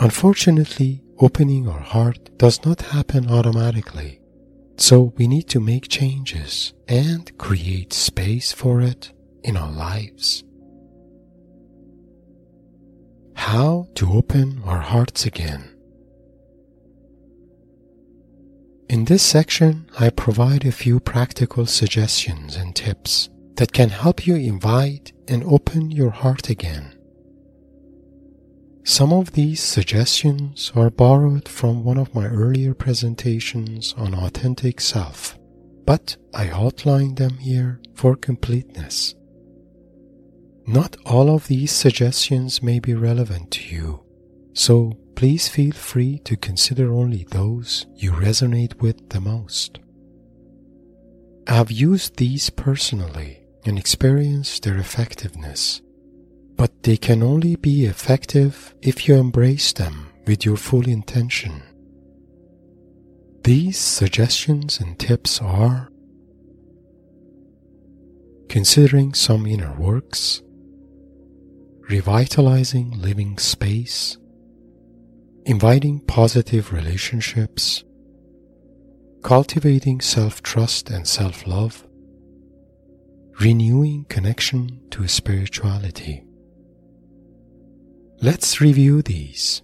Unfortunately, 0.00 1.02
opening 1.18 1.68
our 1.68 1.80
heart 1.80 2.36
does 2.38 2.64
not 2.64 2.82
happen 2.82 3.30
automatically, 3.30 4.20
so 4.76 5.12
we 5.16 5.26
need 5.26 5.48
to 5.48 5.60
make 5.60 5.88
changes 5.88 6.72
and 6.88 7.36
create 7.38 7.92
space 7.92 8.52
for 8.52 8.80
it 8.80 9.12
in 9.42 9.56
our 9.56 9.72
lives 9.72 10.44
how 13.36 13.86
to 13.94 14.12
open 14.12 14.60
our 14.64 14.80
hearts 14.80 15.24
again. 15.24 15.70
In 18.88 19.04
this 19.04 19.22
section, 19.22 19.88
I 20.00 20.10
provide 20.10 20.64
a 20.64 20.72
few 20.72 20.98
practical 20.98 21.66
suggestions 21.66 22.56
and 22.56 22.74
tips 22.74 23.28
that 23.54 23.72
can 23.72 23.90
help 23.90 24.26
you 24.26 24.34
invite 24.34 25.12
and 25.28 25.44
open 25.44 25.92
your 25.92 26.10
heart 26.10 26.48
again. 26.50 26.95
Some 28.88 29.12
of 29.12 29.32
these 29.32 29.60
suggestions 29.60 30.70
are 30.76 30.90
borrowed 30.90 31.48
from 31.48 31.82
one 31.82 31.98
of 31.98 32.14
my 32.14 32.26
earlier 32.26 32.72
presentations 32.72 33.92
on 33.98 34.14
authentic 34.14 34.80
self, 34.80 35.36
but 35.84 36.16
I 36.32 36.50
outline 36.50 37.16
them 37.16 37.38
here 37.38 37.80
for 37.94 38.14
completeness. 38.14 39.16
Not 40.68 40.96
all 41.04 41.34
of 41.34 41.48
these 41.48 41.72
suggestions 41.72 42.62
may 42.62 42.78
be 42.78 42.94
relevant 42.94 43.50
to 43.50 43.74
you, 43.74 44.04
so 44.52 44.92
please 45.16 45.48
feel 45.48 45.72
free 45.72 46.20
to 46.20 46.36
consider 46.36 46.92
only 46.94 47.26
those 47.32 47.86
you 47.96 48.12
resonate 48.12 48.80
with 48.80 49.08
the 49.08 49.20
most. 49.20 49.80
I 51.48 51.54
have 51.54 51.72
used 51.72 52.18
these 52.18 52.50
personally 52.50 53.48
and 53.64 53.80
experienced 53.80 54.62
their 54.62 54.78
effectiveness, 54.78 55.82
but 56.56 56.82
they 56.82 56.96
can 56.96 57.22
only 57.22 57.56
be 57.56 57.84
effective 57.84 58.74
if 58.82 59.06
you 59.06 59.14
embrace 59.14 59.72
them 59.72 60.08
with 60.26 60.44
your 60.44 60.56
full 60.56 60.88
intention. 60.88 61.62
These 63.44 63.78
suggestions 63.78 64.80
and 64.80 64.98
tips 64.98 65.40
are 65.40 65.88
considering 68.48 69.12
some 69.12 69.46
inner 69.46 69.72
works, 69.78 70.42
revitalizing 71.88 73.00
living 73.00 73.38
space, 73.38 74.16
inviting 75.44 76.00
positive 76.00 76.72
relationships, 76.72 77.84
cultivating 79.22 80.00
self 80.00 80.42
trust 80.42 80.90
and 80.90 81.06
self 81.06 81.46
love, 81.46 81.86
renewing 83.40 84.04
connection 84.08 84.80
to 84.90 85.06
spirituality. 85.06 86.25
Let's 88.22 88.62
review 88.62 89.02
these. 89.02 89.60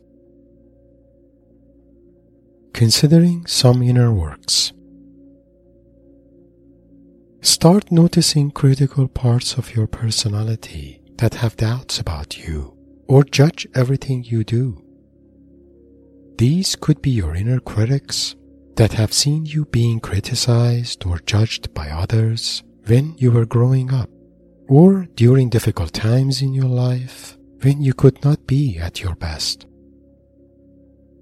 Considering 2.75 3.47
some 3.47 3.83
inner 3.83 4.13
works. 4.13 4.73
Start 7.41 7.91
noticing 7.91 8.51
critical 8.51 9.09
parts 9.09 9.55
of 9.55 9.75
your 9.75 9.87
personality 9.87 11.01
that 11.17 11.35
have 11.35 11.57
doubts 11.57 11.99
about 11.99 12.39
you 12.39 12.77
or 13.09 13.25
judge 13.25 13.67
everything 13.75 14.23
you 14.23 14.45
do. 14.45 14.85
These 16.37 16.77
could 16.77 17.01
be 17.01 17.11
your 17.11 17.35
inner 17.35 17.59
critics 17.59 18.37
that 18.77 18.93
have 18.93 19.15
seen 19.15 19.47
you 19.47 19.65
being 19.65 19.99
criticized 19.99 21.07
or 21.07 21.19
judged 21.21 21.73
by 21.73 21.89
others 21.89 22.63
when 22.87 23.15
you 23.17 23.31
were 23.31 23.47
growing 23.47 23.95
up, 23.95 24.11
or 24.69 25.07
during 25.15 25.49
difficult 25.49 25.93
times 25.93 26.43
in 26.43 26.53
your 26.53 26.69
life 26.69 27.39
when 27.63 27.83
you 27.83 27.95
could 27.95 28.25
not 28.25 28.47
be 28.47 28.79
at 28.79 29.01
your 29.01 29.15
best. 29.15 29.67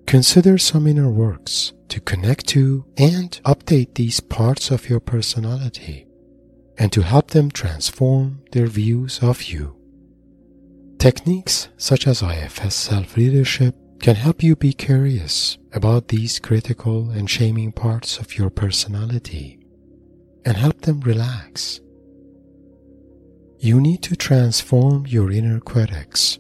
Consider 0.07 0.59
some 0.59 0.87
inner 0.87 1.11
works 1.11 1.73
to 1.89 2.01
connect 2.01 2.47
to 2.49 2.85
and 2.97 3.41
update 3.45 3.95
these 3.95 4.21
parts 4.21 4.71
of 4.71 4.89
your 4.89 5.01
personality 5.01 6.07
and 6.79 6.91
to 6.93 7.03
help 7.03 7.31
them 7.31 7.51
transform 7.51 8.43
their 8.53 8.67
views 8.67 9.21
of 9.23 9.45
you. 9.45 9.77
Techniques 10.99 11.69
such 11.77 12.07
as 12.07 12.23
IFS 12.23 12.75
self 12.75 13.17
leadership 13.17 13.77
can 14.01 14.17
help 14.17 14.43
you 14.43 14.57
be 14.57 14.73
curious 14.73 15.59
about 15.73 16.09
these 16.09 16.39
critical 16.39 17.11
and 17.11 17.29
shaming 17.29 17.71
parts 17.71 18.19
of 18.19 18.37
your 18.37 18.51
personality 18.51 19.61
and 20.45 20.57
help 20.57 20.81
them 20.81 21.01
relax. 21.01 21.81
You 23.63 23.79
need 23.79 24.03
to 24.05 24.17
transform 24.17 25.07
your 25.07 25.31
inner 25.31 25.61
critics 25.61 26.39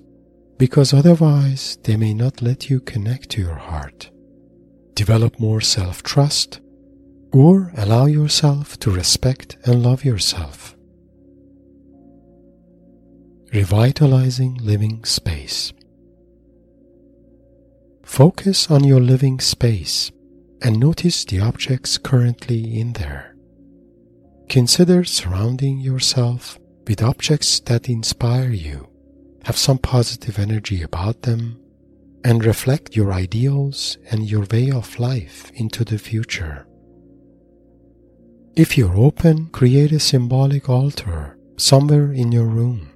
because 0.56 0.94
otherwise 0.94 1.76
they 1.82 1.94
may 1.94 2.14
not 2.14 2.40
let 2.40 2.70
you 2.70 2.80
connect 2.80 3.28
to 3.30 3.42
your 3.42 3.56
heart, 3.56 4.10
develop 4.94 5.38
more 5.38 5.60
self 5.60 6.02
trust, 6.02 6.60
or 7.30 7.72
allow 7.76 8.06
yourself 8.06 8.78
to 8.78 8.90
respect 8.90 9.58
and 9.66 9.82
love 9.82 10.02
yourself. 10.02 10.74
Revitalizing 13.52 14.54
living 14.54 15.04
space. 15.04 15.74
Focus 18.02 18.70
on 18.70 18.82
your 18.82 19.00
living 19.00 19.40
space 19.40 20.10
and 20.62 20.80
notice 20.80 21.26
the 21.26 21.40
objects 21.40 21.98
currently 21.98 22.80
in 22.80 22.94
there. 22.94 23.36
Consider 24.48 25.04
surrounding 25.04 25.80
yourself 25.80 26.58
with 26.90 27.04
objects 27.04 27.60
that 27.60 27.88
inspire 27.88 28.50
you, 28.50 28.88
have 29.44 29.56
some 29.56 29.78
positive 29.78 30.40
energy 30.40 30.82
about 30.82 31.22
them, 31.22 31.56
and 32.24 32.44
reflect 32.44 32.96
your 32.96 33.12
ideals 33.12 33.96
and 34.10 34.28
your 34.28 34.44
way 34.50 34.72
of 34.72 34.98
life 34.98 35.52
into 35.54 35.84
the 35.84 35.96
future. 35.96 36.66
If 38.56 38.76
you're 38.76 38.96
open, 38.96 39.50
create 39.50 39.92
a 39.92 40.00
symbolic 40.00 40.68
altar 40.68 41.38
somewhere 41.56 42.10
in 42.10 42.32
your 42.32 42.46
room, 42.46 42.90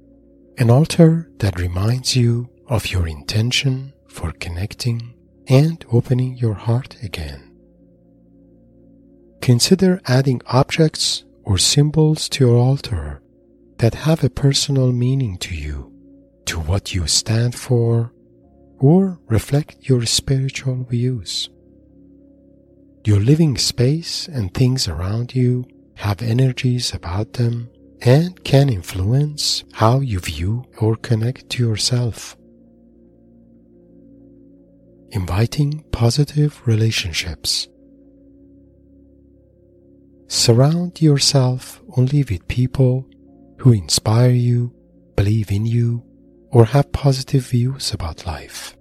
an 0.57 0.69
altar 0.69 1.29
that 1.37 1.57
reminds 1.57 2.17
you 2.17 2.49
of 2.67 2.91
your 2.91 3.07
intention 3.07 3.93
for 4.09 4.33
connecting 4.33 5.13
and 5.47 5.85
opening 5.89 6.35
your 6.35 6.55
heart 6.55 7.01
again. 7.01 7.55
Consider 9.41 10.01
adding 10.05 10.41
objects 10.47 11.23
or 11.45 11.57
symbols 11.57 12.27
to 12.27 12.45
your 12.45 12.57
altar 12.57 13.21
that 13.77 13.93
have 13.93 14.23
a 14.23 14.29
personal 14.29 14.91
meaning 14.91 15.37
to 15.39 15.55
you, 15.55 15.91
to 16.45 16.59
what 16.59 16.93
you 16.93 17.07
stand 17.07 17.55
for, 17.55 18.13
or 18.79 19.19
reflect 19.27 19.77
your 19.81 20.05
spiritual 20.05 20.83
views. 20.83 21.49
Your 23.05 23.19
living 23.19 23.57
space 23.57 24.27
and 24.27 24.53
things 24.53 24.87
around 24.87 25.35
you 25.35 25.65
have 25.95 26.21
energies 26.21 26.93
about 26.93 27.33
them 27.33 27.69
and 28.01 28.43
can 28.43 28.69
influence 28.69 29.63
how 29.73 29.99
you 29.99 30.19
view 30.19 30.65
or 30.79 30.95
connect 30.95 31.49
to 31.51 31.63
yourself 31.63 32.35
inviting 35.15 35.81
positive 35.91 36.61
relationships. 36.67 37.69
Surround 40.27 41.01
yourself 41.01 41.81
only 41.95 42.23
with 42.23 42.47
people 42.49 43.07
who 43.65 43.73
inspire 43.73 44.29
you, 44.29 44.71
believe 45.15 45.49
in 45.49 45.65
you, 45.65 46.03
or 46.51 46.65
have 46.65 46.91
positive 46.91 47.47
views 47.47 47.91
about 47.91 48.23
life. 48.27 48.77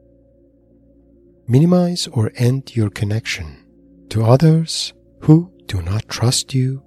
Minimize 1.48 2.06
or 2.08 2.30
end 2.36 2.76
your 2.76 2.90
connection 2.90 3.64
to 4.10 4.22
others 4.22 4.92
who 5.20 5.50
do 5.64 5.80
not 5.80 6.06
trust 6.10 6.52
you 6.52 6.82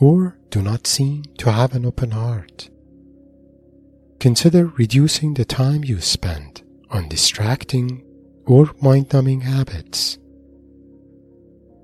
or 0.00 0.36
do 0.50 0.60
not 0.60 0.88
seem 0.88 1.22
to 1.38 1.52
have 1.52 1.72
an 1.72 1.86
open 1.86 2.10
heart. 2.10 2.68
Consider 4.18 4.66
reducing 4.66 5.34
the 5.34 5.44
time 5.44 5.84
you 5.84 6.00
spend 6.00 6.64
on 6.90 7.08
distracting 7.08 8.04
or 8.44 8.72
mind-numbing 8.82 9.42
habits. 9.42 10.18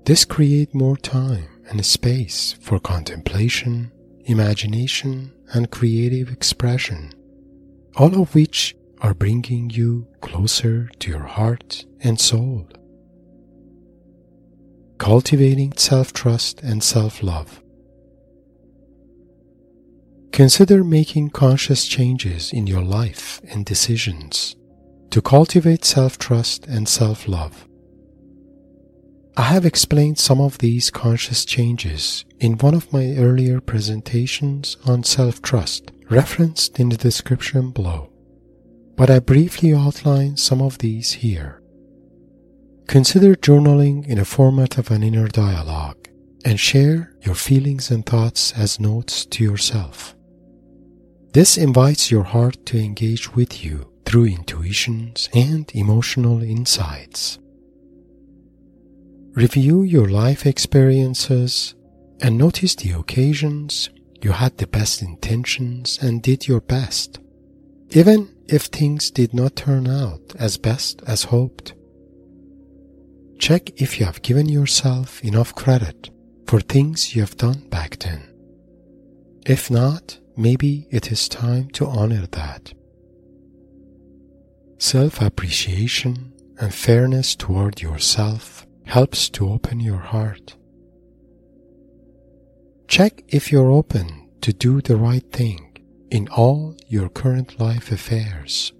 This 0.07 0.25
create 0.25 0.75
more 0.75 0.96
time 0.96 1.46
and 1.68 1.87
space 1.87 2.57
for 2.61 2.81
contemplation, 2.81 3.92
imagination, 4.24 5.32
and 5.52 5.70
creative 5.70 6.30
expression, 6.30 7.12
all 7.96 8.20
of 8.20 8.35
which 8.35 8.74
are 9.00 9.14
bringing 9.14 9.70
you 9.70 10.06
closer 10.20 10.88
to 10.98 11.11
your 11.11 11.24
heart 11.24 11.85
and 12.00 12.20
soul. 12.20 12.68
Cultivating 14.98 15.72
self-trust 15.76 16.62
and 16.62 16.82
self-love. 16.82 17.62
Consider 20.32 20.82
making 20.82 21.30
conscious 21.30 21.87
changes 21.87 22.52
in 22.52 22.66
your 22.66 22.82
life 22.82 23.40
and 23.50 23.66
decisions 23.66 24.56
to 25.11 25.20
cultivate 25.20 25.85
self 25.85 26.16
trust 26.16 26.66
and 26.66 26.88
self 26.88 27.28
love. 27.28 27.68
I 29.37 29.45
have 29.45 29.64
explained 29.64 30.18
some 30.18 30.42
of 30.42 30.59
these 30.59 30.90
conscious 30.90 31.47
changes 31.47 32.27
in 32.38 32.59
one 32.59 32.75
of 32.75 32.92
my 32.92 33.16
earlier 33.16 33.62
presentations 33.62 34.77
on 34.85 35.05
self 35.05 35.40
trust, 35.40 35.90
referenced 36.11 36.79
in 36.79 36.90
the 36.90 36.99
description 36.99 37.71
below, 37.71 38.11
but 38.95 39.09
I 39.09 39.21
briefly 39.21 39.75
outline 39.75 40.37
some 40.37 40.61
of 40.61 40.79
these 40.79 41.12
here. 41.12 41.62
Consider 42.88 43.35
journaling 43.35 44.07
in 44.07 44.18
a 44.18 44.25
format 44.27 44.77
of 44.77 44.90
an 44.90 45.03
inner 45.03 45.29
dialogue 45.29 46.09
and 46.45 46.61
share 46.61 47.14
your 47.23 47.35
feelings 47.35 47.90
and 47.90 48.05
thoughts 48.05 48.53
as 48.53 48.79
notes 48.79 49.25
to 49.27 49.42
yourself. 49.42 50.14
This 51.33 51.57
invites 51.57 52.11
your 52.11 52.25
heart 52.25 52.66
to 52.66 52.79
engage 52.79 53.35
with 53.35 53.64
you 53.64 53.90
through 54.05 54.27
intuitions 54.27 55.31
and 55.33 55.71
emotional 55.75 56.42
insights. 56.42 57.38
Review 59.35 59.83
your 59.83 60.11
life 60.11 60.45
experiences 60.45 61.75
and 62.21 62.37
notice 62.37 62.75
the 62.75 62.90
occasions 62.90 63.88
you 64.21 64.31
had 64.31 64.59
the 64.59 64.66
best 64.66 65.01
intentions 65.01 65.99
and 66.03 66.23
did 66.23 66.47
your 66.47 66.61
best, 66.61 67.18
even 67.90 68.29
if 68.47 68.64
things 68.64 69.11
did 69.11 69.33
not 69.33 69.57
turn 69.57 69.88
out 69.88 70.21
as 70.38 70.59
best 70.59 71.01
as 71.07 71.25
hoped. 71.25 71.73
Check 73.38 73.81
if 73.81 73.99
you 73.99 74.05
have 74.05 74.21
given 74.21 74.51
yourself 74.51 75.25
enough 75.25 75.55
credit 75.55 76.11
for 76.47 76.61
things 76.61 77.16
you 77.16 77.23
have 77.23 77.38
done 77.38 77.66
back 77.71 77.99
then. 78.01 78.23
If 79.47 79.71
not, 79.71 80.18
maybe 80.37 80.87
it 80.90 81.11
is 81.11 81.27
time 81.27 81.71
to 81.71 81.87
honor 81.87 82.27
that. 82.33 82.75
Self 84.77 85.23
appreciation 85.23 86.35
and 86.61 86.75
fairness 86.75 87.35
toward 87.35 87.81
yourself 87.81 88.66
helps 88.85 89.29
to 89.31 89.49
open 89.49 89.81
your 89.81 89.99
heart. 89.99 90.57
Check 92.88 93.25
if 93.29 93.51
you're 93.51 93.71
open 93.71 94.29
to 94.42 94.53
do 94.53 94.81
the 94.81 94.97
right 94.97 95.25
thing 95.33 95.77
in 96.11 96.29
all 96.29 96.77
your 96.88 97.09
current 97.09 97.59
life 97.59 97.90
affairs. 97.90 98.73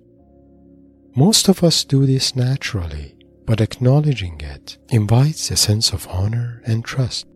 Most 1.15 1.49
of 1.49 1.63
us 1.65 1.85
do 1.85 2.05
this 2.07 2.37
naturally, 2.37 3.17
but 3.47 3.61
acknowledging 3.61 4.41
it 4.41 4.79
invites 4.89 5.51
a 5.51 5.57
sense 5.57 5.93
of 5.93 6.09
honor 6.09 6.63
and 6.67 6.85
trust. 6.85 7.27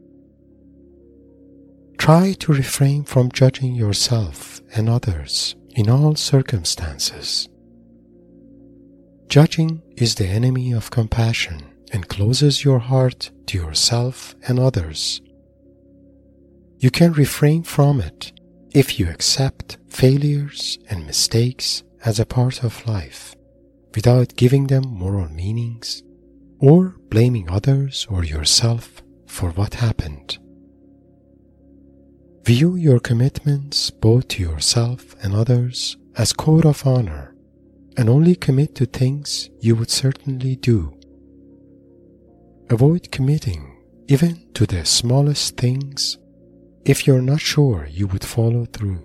Try 1.98 2.34
to 2.40 2.52
refrain 2.52 3.04
from 3.04 3.32
judging 3.32 3.74
yourself 3.74 4.60
and 4.74 4.88
others 4.88 5.56
in 5.74 5.88
all 5.88 6.14
circumstances 6.14 7.48
Judging 9.28 9.82
is 9.96 10.14
the 10.14 10.26
enemy 10.26 10.72
of 10.72 10.90
compassion 10.90 11.62
and 11.92 12.08
closes 12.08 12.64
your 12.64 12.78
heart 12.78 13.30
to 13.46 13.58
yourself 13.58 14.34
and 14.48 14.58
others. 14.58 15.20
You 16.78 16.90
can 16.90 17.12
refrain 17.12 17.62
from 17.62 18.00
it 18.00 18.32
if 18.72 18.98
you 18.98 19.08
accept 19.08 19.78
failures 19.88 20.78
and 20.90 21.06
mistakes 21.06 21.82
as 22.04 22.20
a 22.20 22.26
part 22.26 22.62
of 22.62 22.86
life 22.86 23.34
without 23.94 24.36
giving 24.36 24.66
them 24.66 24.84
moral 24.86 25.28
meanings 25.28 26.02
or 26.58 26.94
blaming 27.08 27.48
others 27.50 28.06
or 28.10 28.24
yourself 28.24 29.02
for 29.26 29.50
what 29.50 29.74
happened. 29.74 30.38
View 32.44 32.76
your 32.76 33.00
commitments 33.00 33.90
both 33.90 34.28
to 34.28 34.42
yourself 34.42 35.16
and 35.22 35.34
others 35.34 35.96
as 36.16 36.32
code 36.32 36.64
of 36.64 36.86
honor 36.86 37.34
and 37.96 38.08
only 38.08 38.34
commit 38.34 38.74
to 38.76 38.86
things 38.86 39.50
you 39.60 39.74
would 39.74 39.90
certainly 39.90 40.54
do. 40.56 40.95
Avoid 42.68 43.12
committing 43.12 43.76
even 44.08 44.44
to 44.54 44.66
the 44.66 44.84
smallest 44.84 45.56
things 45.56 46.18
if 46.84 47.06
you're 47.06 47.22
not 47.22 47.40
sure 47.40 47.86
you 47.90 48.06
would 48.08 48.24
follow 48.24 48.64
through. 48.64 49.02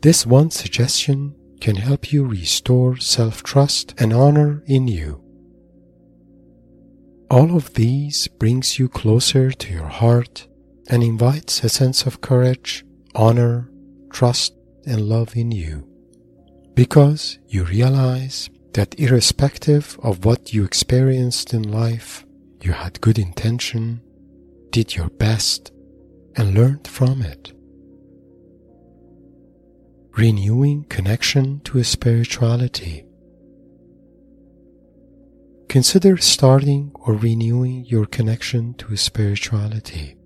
This 0.00 0.26
one 0.26 0.50
suggestion 0.50 1.34
can 1.60 1.76
help 1.76 2.12
you 2.12 2.24
restore 2.24 2.96
self 2.96 3.42
trust 3.42 3.94
and 3.98 4.12
honor 4.12 4.62
in 4.66 4.88
you. 4.88 5.22
All 7.30 7.56
of 7.56 7.74
these 7.74 8.26
brings 8.26 8.78
you 8.78 8.88
closer 8.88 9.50
to 9.50 9.72
your 9.72 9.88
heart 9.88 10.48
and 10.88 11.02
invites 11.02 11.62
a 11.62 11.68
sense 11.68 12.04
of 12.04 12.20
courage, 12.20 12.84
honor, 13.14 13.70
trust, 14.10 14.54
and 14.86 15.02
love 15.02 15.36
in 15.36 15.52
you. 15.52 15.86
Because 16.74 17.38
you 17.46 17.64
realize 17.64 18.50
that 18.74 18.98
irrespective 18.98 19.98
of 20.02 20.24
what 20.24 20.52
you 20.52 20.64
experienced 20.64 21.52
in 21.52 21.62
life, 21.62 22.24
you 22.60 22.72
had 22.72 23.00
good 23.00 23.18
intention, 23.18 24.00
did 24.70 24.94
your 24.94 25.08
best, 25.08 25.72
and 26.36 26.54
learned 26.54 26.86
from 26.88 27.22
it. 27.22 27.52
Renewing 30.16 30.84
connection 30.84 31.60
to 31.60 31.78
a 31.78 31.84
spirituality. 31.84 33.04
Consider 35.68 36.18
starting 36.18 36.92
or 36.94 37.14
renewing 37.14 37.84
your 37.86 38.06
connection 38.06 38.74
to 38.74 38.92
a 38.92 38.96
spirituality. 38.96 40.16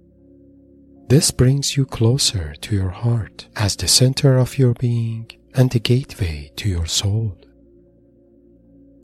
This 1.08 1.30
brings 1.30 1.76
you 1.76 1.86
closer 1.86 2.54
to 2.54 2.74
your 2.74 2.90
heart 2.90 3.46
as 3.54 3.76
the 3.76 3.86
center 3.86 4.38
of 4.38 4.58
your 4.58 4.74
being 4.74 5.30
and 5.54 5.70
the 5.70 5.78
gateway 5.78 6.50
to 6.56 6.68
your 6.68 6.86
soul. 6.86 7.38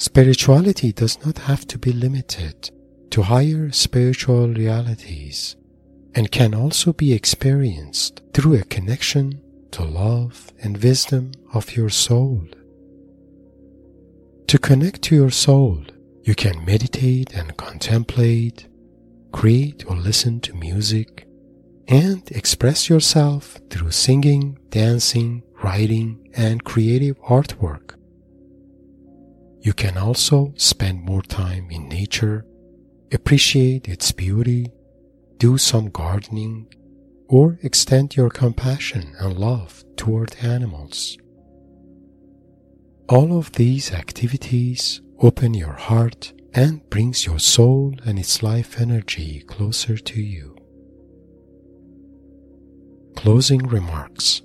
Spirituality 0.03 0.91
does 0.93 1.25
not 1.25 1.39
have 1.39 1.65
to 1.69 1.79
be 1.79 1.93
limited 1.93 2.73
to 3.11 3.23
higher 3.23 3.71
spiritual 3.71 4.49
realities 4.49 5.55
and 6.17 6.33
can 6.33 6.57
also 6.57 6.93
be 6.93 7.13
experienced 7.13 8.21
through 8.35 8.55
a 8.55 8.65
connection 8.65 9.41
to 9.71 9.85
love 9.85 10.51
and 10.61 10.83
wisdom 10.83 11.31
of 11.55 11.77
your 11.77 11.89
soul. 11.89 12.43
To 14.49 14.59
connect 14.59 15.03
to 15.03 15.15
your 15.15 15.31
soul, 15.31 15.85
you 16.25 16.35
can 16.35 16.65
meditate 16.65 17.33
and 17.33 17.57
contemplate, 17.57 18.67
create 19.31 19.85
or 19.87 19.95
listen 19.95 20.41
to 20.41 20.55
music, 20.55 21.29
and 21.87 22.29
express 22.33 22.89
yourself 22.89 23.61
through 23.71 23.93
singing, 23.93 24.59
dancing, 24.69 25.45
writing, 25.63 26.29
and 26.35 26.65
creative 26.65 27.21
artwork. 27.21 28.02
You 29.63 29.73
can 29.73 29.97
also 29.97 30.53
spend 30.57 31.05
more 31.05 31.23
time 31.23 31.71
in 31.71 31.89
nature, 31.89 32.45
appreciate 33.13 33.87
its 33.89 34.11
beauty, 34.11 34.73
do 35.37 35.57
some 35.57 35.89
gardening, 35.91 36.67
or 37.29 37.61
extend 37.63 38.17
your 38.17 38.29
compassion 38.29 39.15
and 39.21 39.39
love 39.39 39.85
toward 39.97 40.35
animals. 40.43 41.17
All 43.09 43.39
of 43.39 43.53
these 43.53 43.93
activities 43.93 45.01
open 45.21 45.55
your 45.55 45.75
heart 45.75 46.33
and 46.53 46.89
brings 46.91 47.25
your 47.25 47.39
soul 47.39 47.95
and 48.05 48.19
its 48.19 48.43
life 48.43 48.81
energy 48.81 49.45
closer 49.47 49.97
to 49.97 50.21
you. 50.21 50.57
Closing 53.15 53.65
remarks 53.69 54.43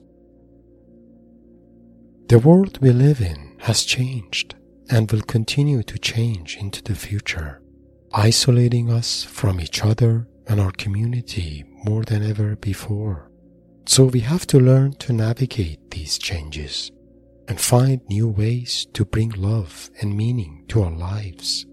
the 2.28 2.38
world 2.38 2.78
we 2.82 2.92
live 2.92 3.22
in 3.22 3.56
has 3.60 3.84
changed 3.84 4.54
and 4.89 5.12
will 5.12 5.21
continue 5.21 5.84
to 5.84 5.97
change 5.97 6.58
into 6.58 6.82
the 6.84 6.95
future, 6.95 7.62
isolating 8.13 8.91
us 8.91 9.23
from 9.23 9.60
each 9.60 9.84
other 9.84 10.28
and 10.47 10.60
our 10.60 10.71
community 10.71 11.65
more 11.84 12.04
than 12.04 12.23
ever 12.23 12.56
before. 12.56 13.30
So 13.86 14.06
we 14.06 14.21
have 14.21 14.45
to 14.47 14.60
learn 14.60 14.93
to 14.93 15.13
navigate 15.13 15.91
these 15.91 16.17
changes 16.17 16.91
and 17.47 17.60
find 17.60 18.02
new 18.10 18.28
ways 18.28 18.86
to 18.93 19.06
bring 19.06 19.30
love 19.32 19.89
and 20.02 20.15
meaning 20.15 20.65
to 20.67 20.84
our 20.84 20.91
lives. 20.91 21.65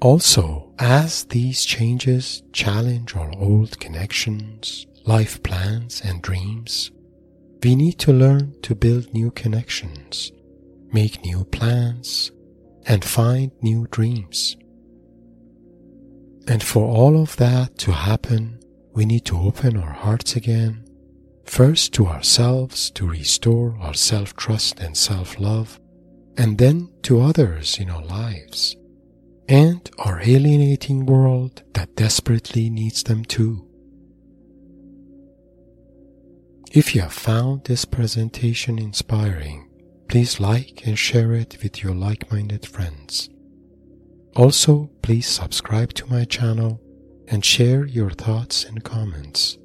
Also, 0.00 0.72
as 0.78 1.24
these 1.24 1.64
changes 1.64 2.42
challenge 2.52 3.16
our 3.16 3.32
old 3.38 3.80
connections, 3.80 4.86
life 5.06 5.42
plans, 5.42 6.02
and 6.04 6.22
dreams, 6.22 6.90
we 7.62 7.74
need 7.74 7.98
to 7.98 8.12
learn 8.12 8.54
to 8.62 8.74
build 8.74 9.12
new 9.14 9.30
connections, 9.30 10.30
make 10.94 11.24
new 11.24 11.44
plans, 11.44 12.30
and 12.86 13.04
find 13.04 13.50
new 13.60 13.86
dreams. 13.90 14.56
And 16.46 16.62
for 16.62 16.86
all 16.86 17.20
of 17.20 17.36
that 17.36 17.76
to 17.78 17.92
happen, 17.92 18.60
we 18.94 19.04
need 19.04 19.24
to 19.26 19.36
open 19.36 19.76
our 19.76 19.92
hearts 19.92 20.36
again, 20.36 20.84
first 21.44 21.92
to 21.94 22.06
ourselves 22.06 22.90
to 22.92 23.08
restore 23.08 23.76
our 23.80 23.94
self 23.94 24.36
trust 24.36 24.78
and 24.78 24.96
self 24.96 25.38
love, 25.40 25.80
and 26.36 26.58
then 26.58 26.90
to 27.02 27.20
others 27.20 27.78
in 27.78 27.90
our 27.90 28.04
lives, 28.04 28.76
and 29.48 29.90
our 29.98 30.20
alienating 30.22 31.06
world 31.06 31.62
that 31.74 31.96
desperately 31.96 32.70
needs 32.70 33.02
them 33.02 33.24
too. 33.24 33.66
If 36.70 36.94
you 36.94 37.02
have 37.02 37.12
found 37.12 37.64
this 37.64 37.84
presentation 37.84 38.78
inspiring, 38.78 39.63
please 40.14 40.38
like 40.38 40.86
and 40.86 40.96
share 40.96 41.32
it 41.32 41.58
with 41.60 41.82
your 41.82 41.92
like-minded 41.92 42.64
friends. 42.64 43.28
Also, 44.36 44.88
please 45.02 45.26
subscribe 45.26 45.92
to 45.92 46.06
my 46.06 46.24
channel 46.24 46.80
and 47.26 47.44
share 47.44 47.84
your 47.84 48.10
thoughts 48.10 48.62
and 48.62 48.84
comments. 48.84 49.58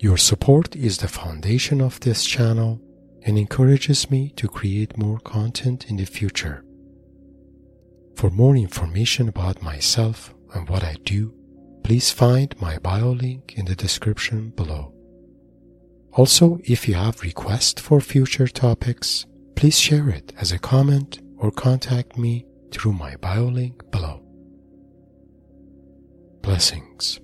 Your 0.00 0.16
support 0.16 0.74
is 0.74 0.98
the 0.98 1.06
foundation 1.06 1.80
of 1.80 2.00
this 2.00 2.24
channel 2.24 2.80
and 3.22 3.38
encourages 3.38 4.10
me 4.10 4.30
to 4.30 4.48
create 4.48 4.98
more 4.98 5.20
content 5.20 5.88
in 5.88 5.98
the 5.98 6.04
future. 6.04 6.64
For 8.16 8.30
more 8.30 8.56
information 8.56 9.28
about 9.28 9.62
myself 9.62 10.34
and 10.52 10.68
what 10.68 10.82
I 10.82 10.96
do, 11.04 11.32
please 11.84 12.10
find 12.10 12.60
my 12.60 12.78
bio 12.78 13.12
link 13.12 13.54
in 13.56 13.66
the 13.66 13.76
description 13.76 14.50
below. 14.50 14.97
Also, 16.12 16.58
if 16.64 16.88
you 16.88 16.94
have 16.94 17.22
requests 17.22 17.80
for 17.80 18.00
future 18.00 18.48
topics, 18.48 19.26
please 19.54 19.78
share 19.78 20.08
it 20.08 20.32
as 20.40 20.52
a 20.52 20.58
comment 20.58 21.20
or 21.36 21.50
contact 21.50 22.18
me 22.18 22.44
through 22.72 22.92
my 22.92 23.16
bio 23.16 23.44
link 23.44 23.88
below. 23.90 24.22
Blessings. 26.42 27.20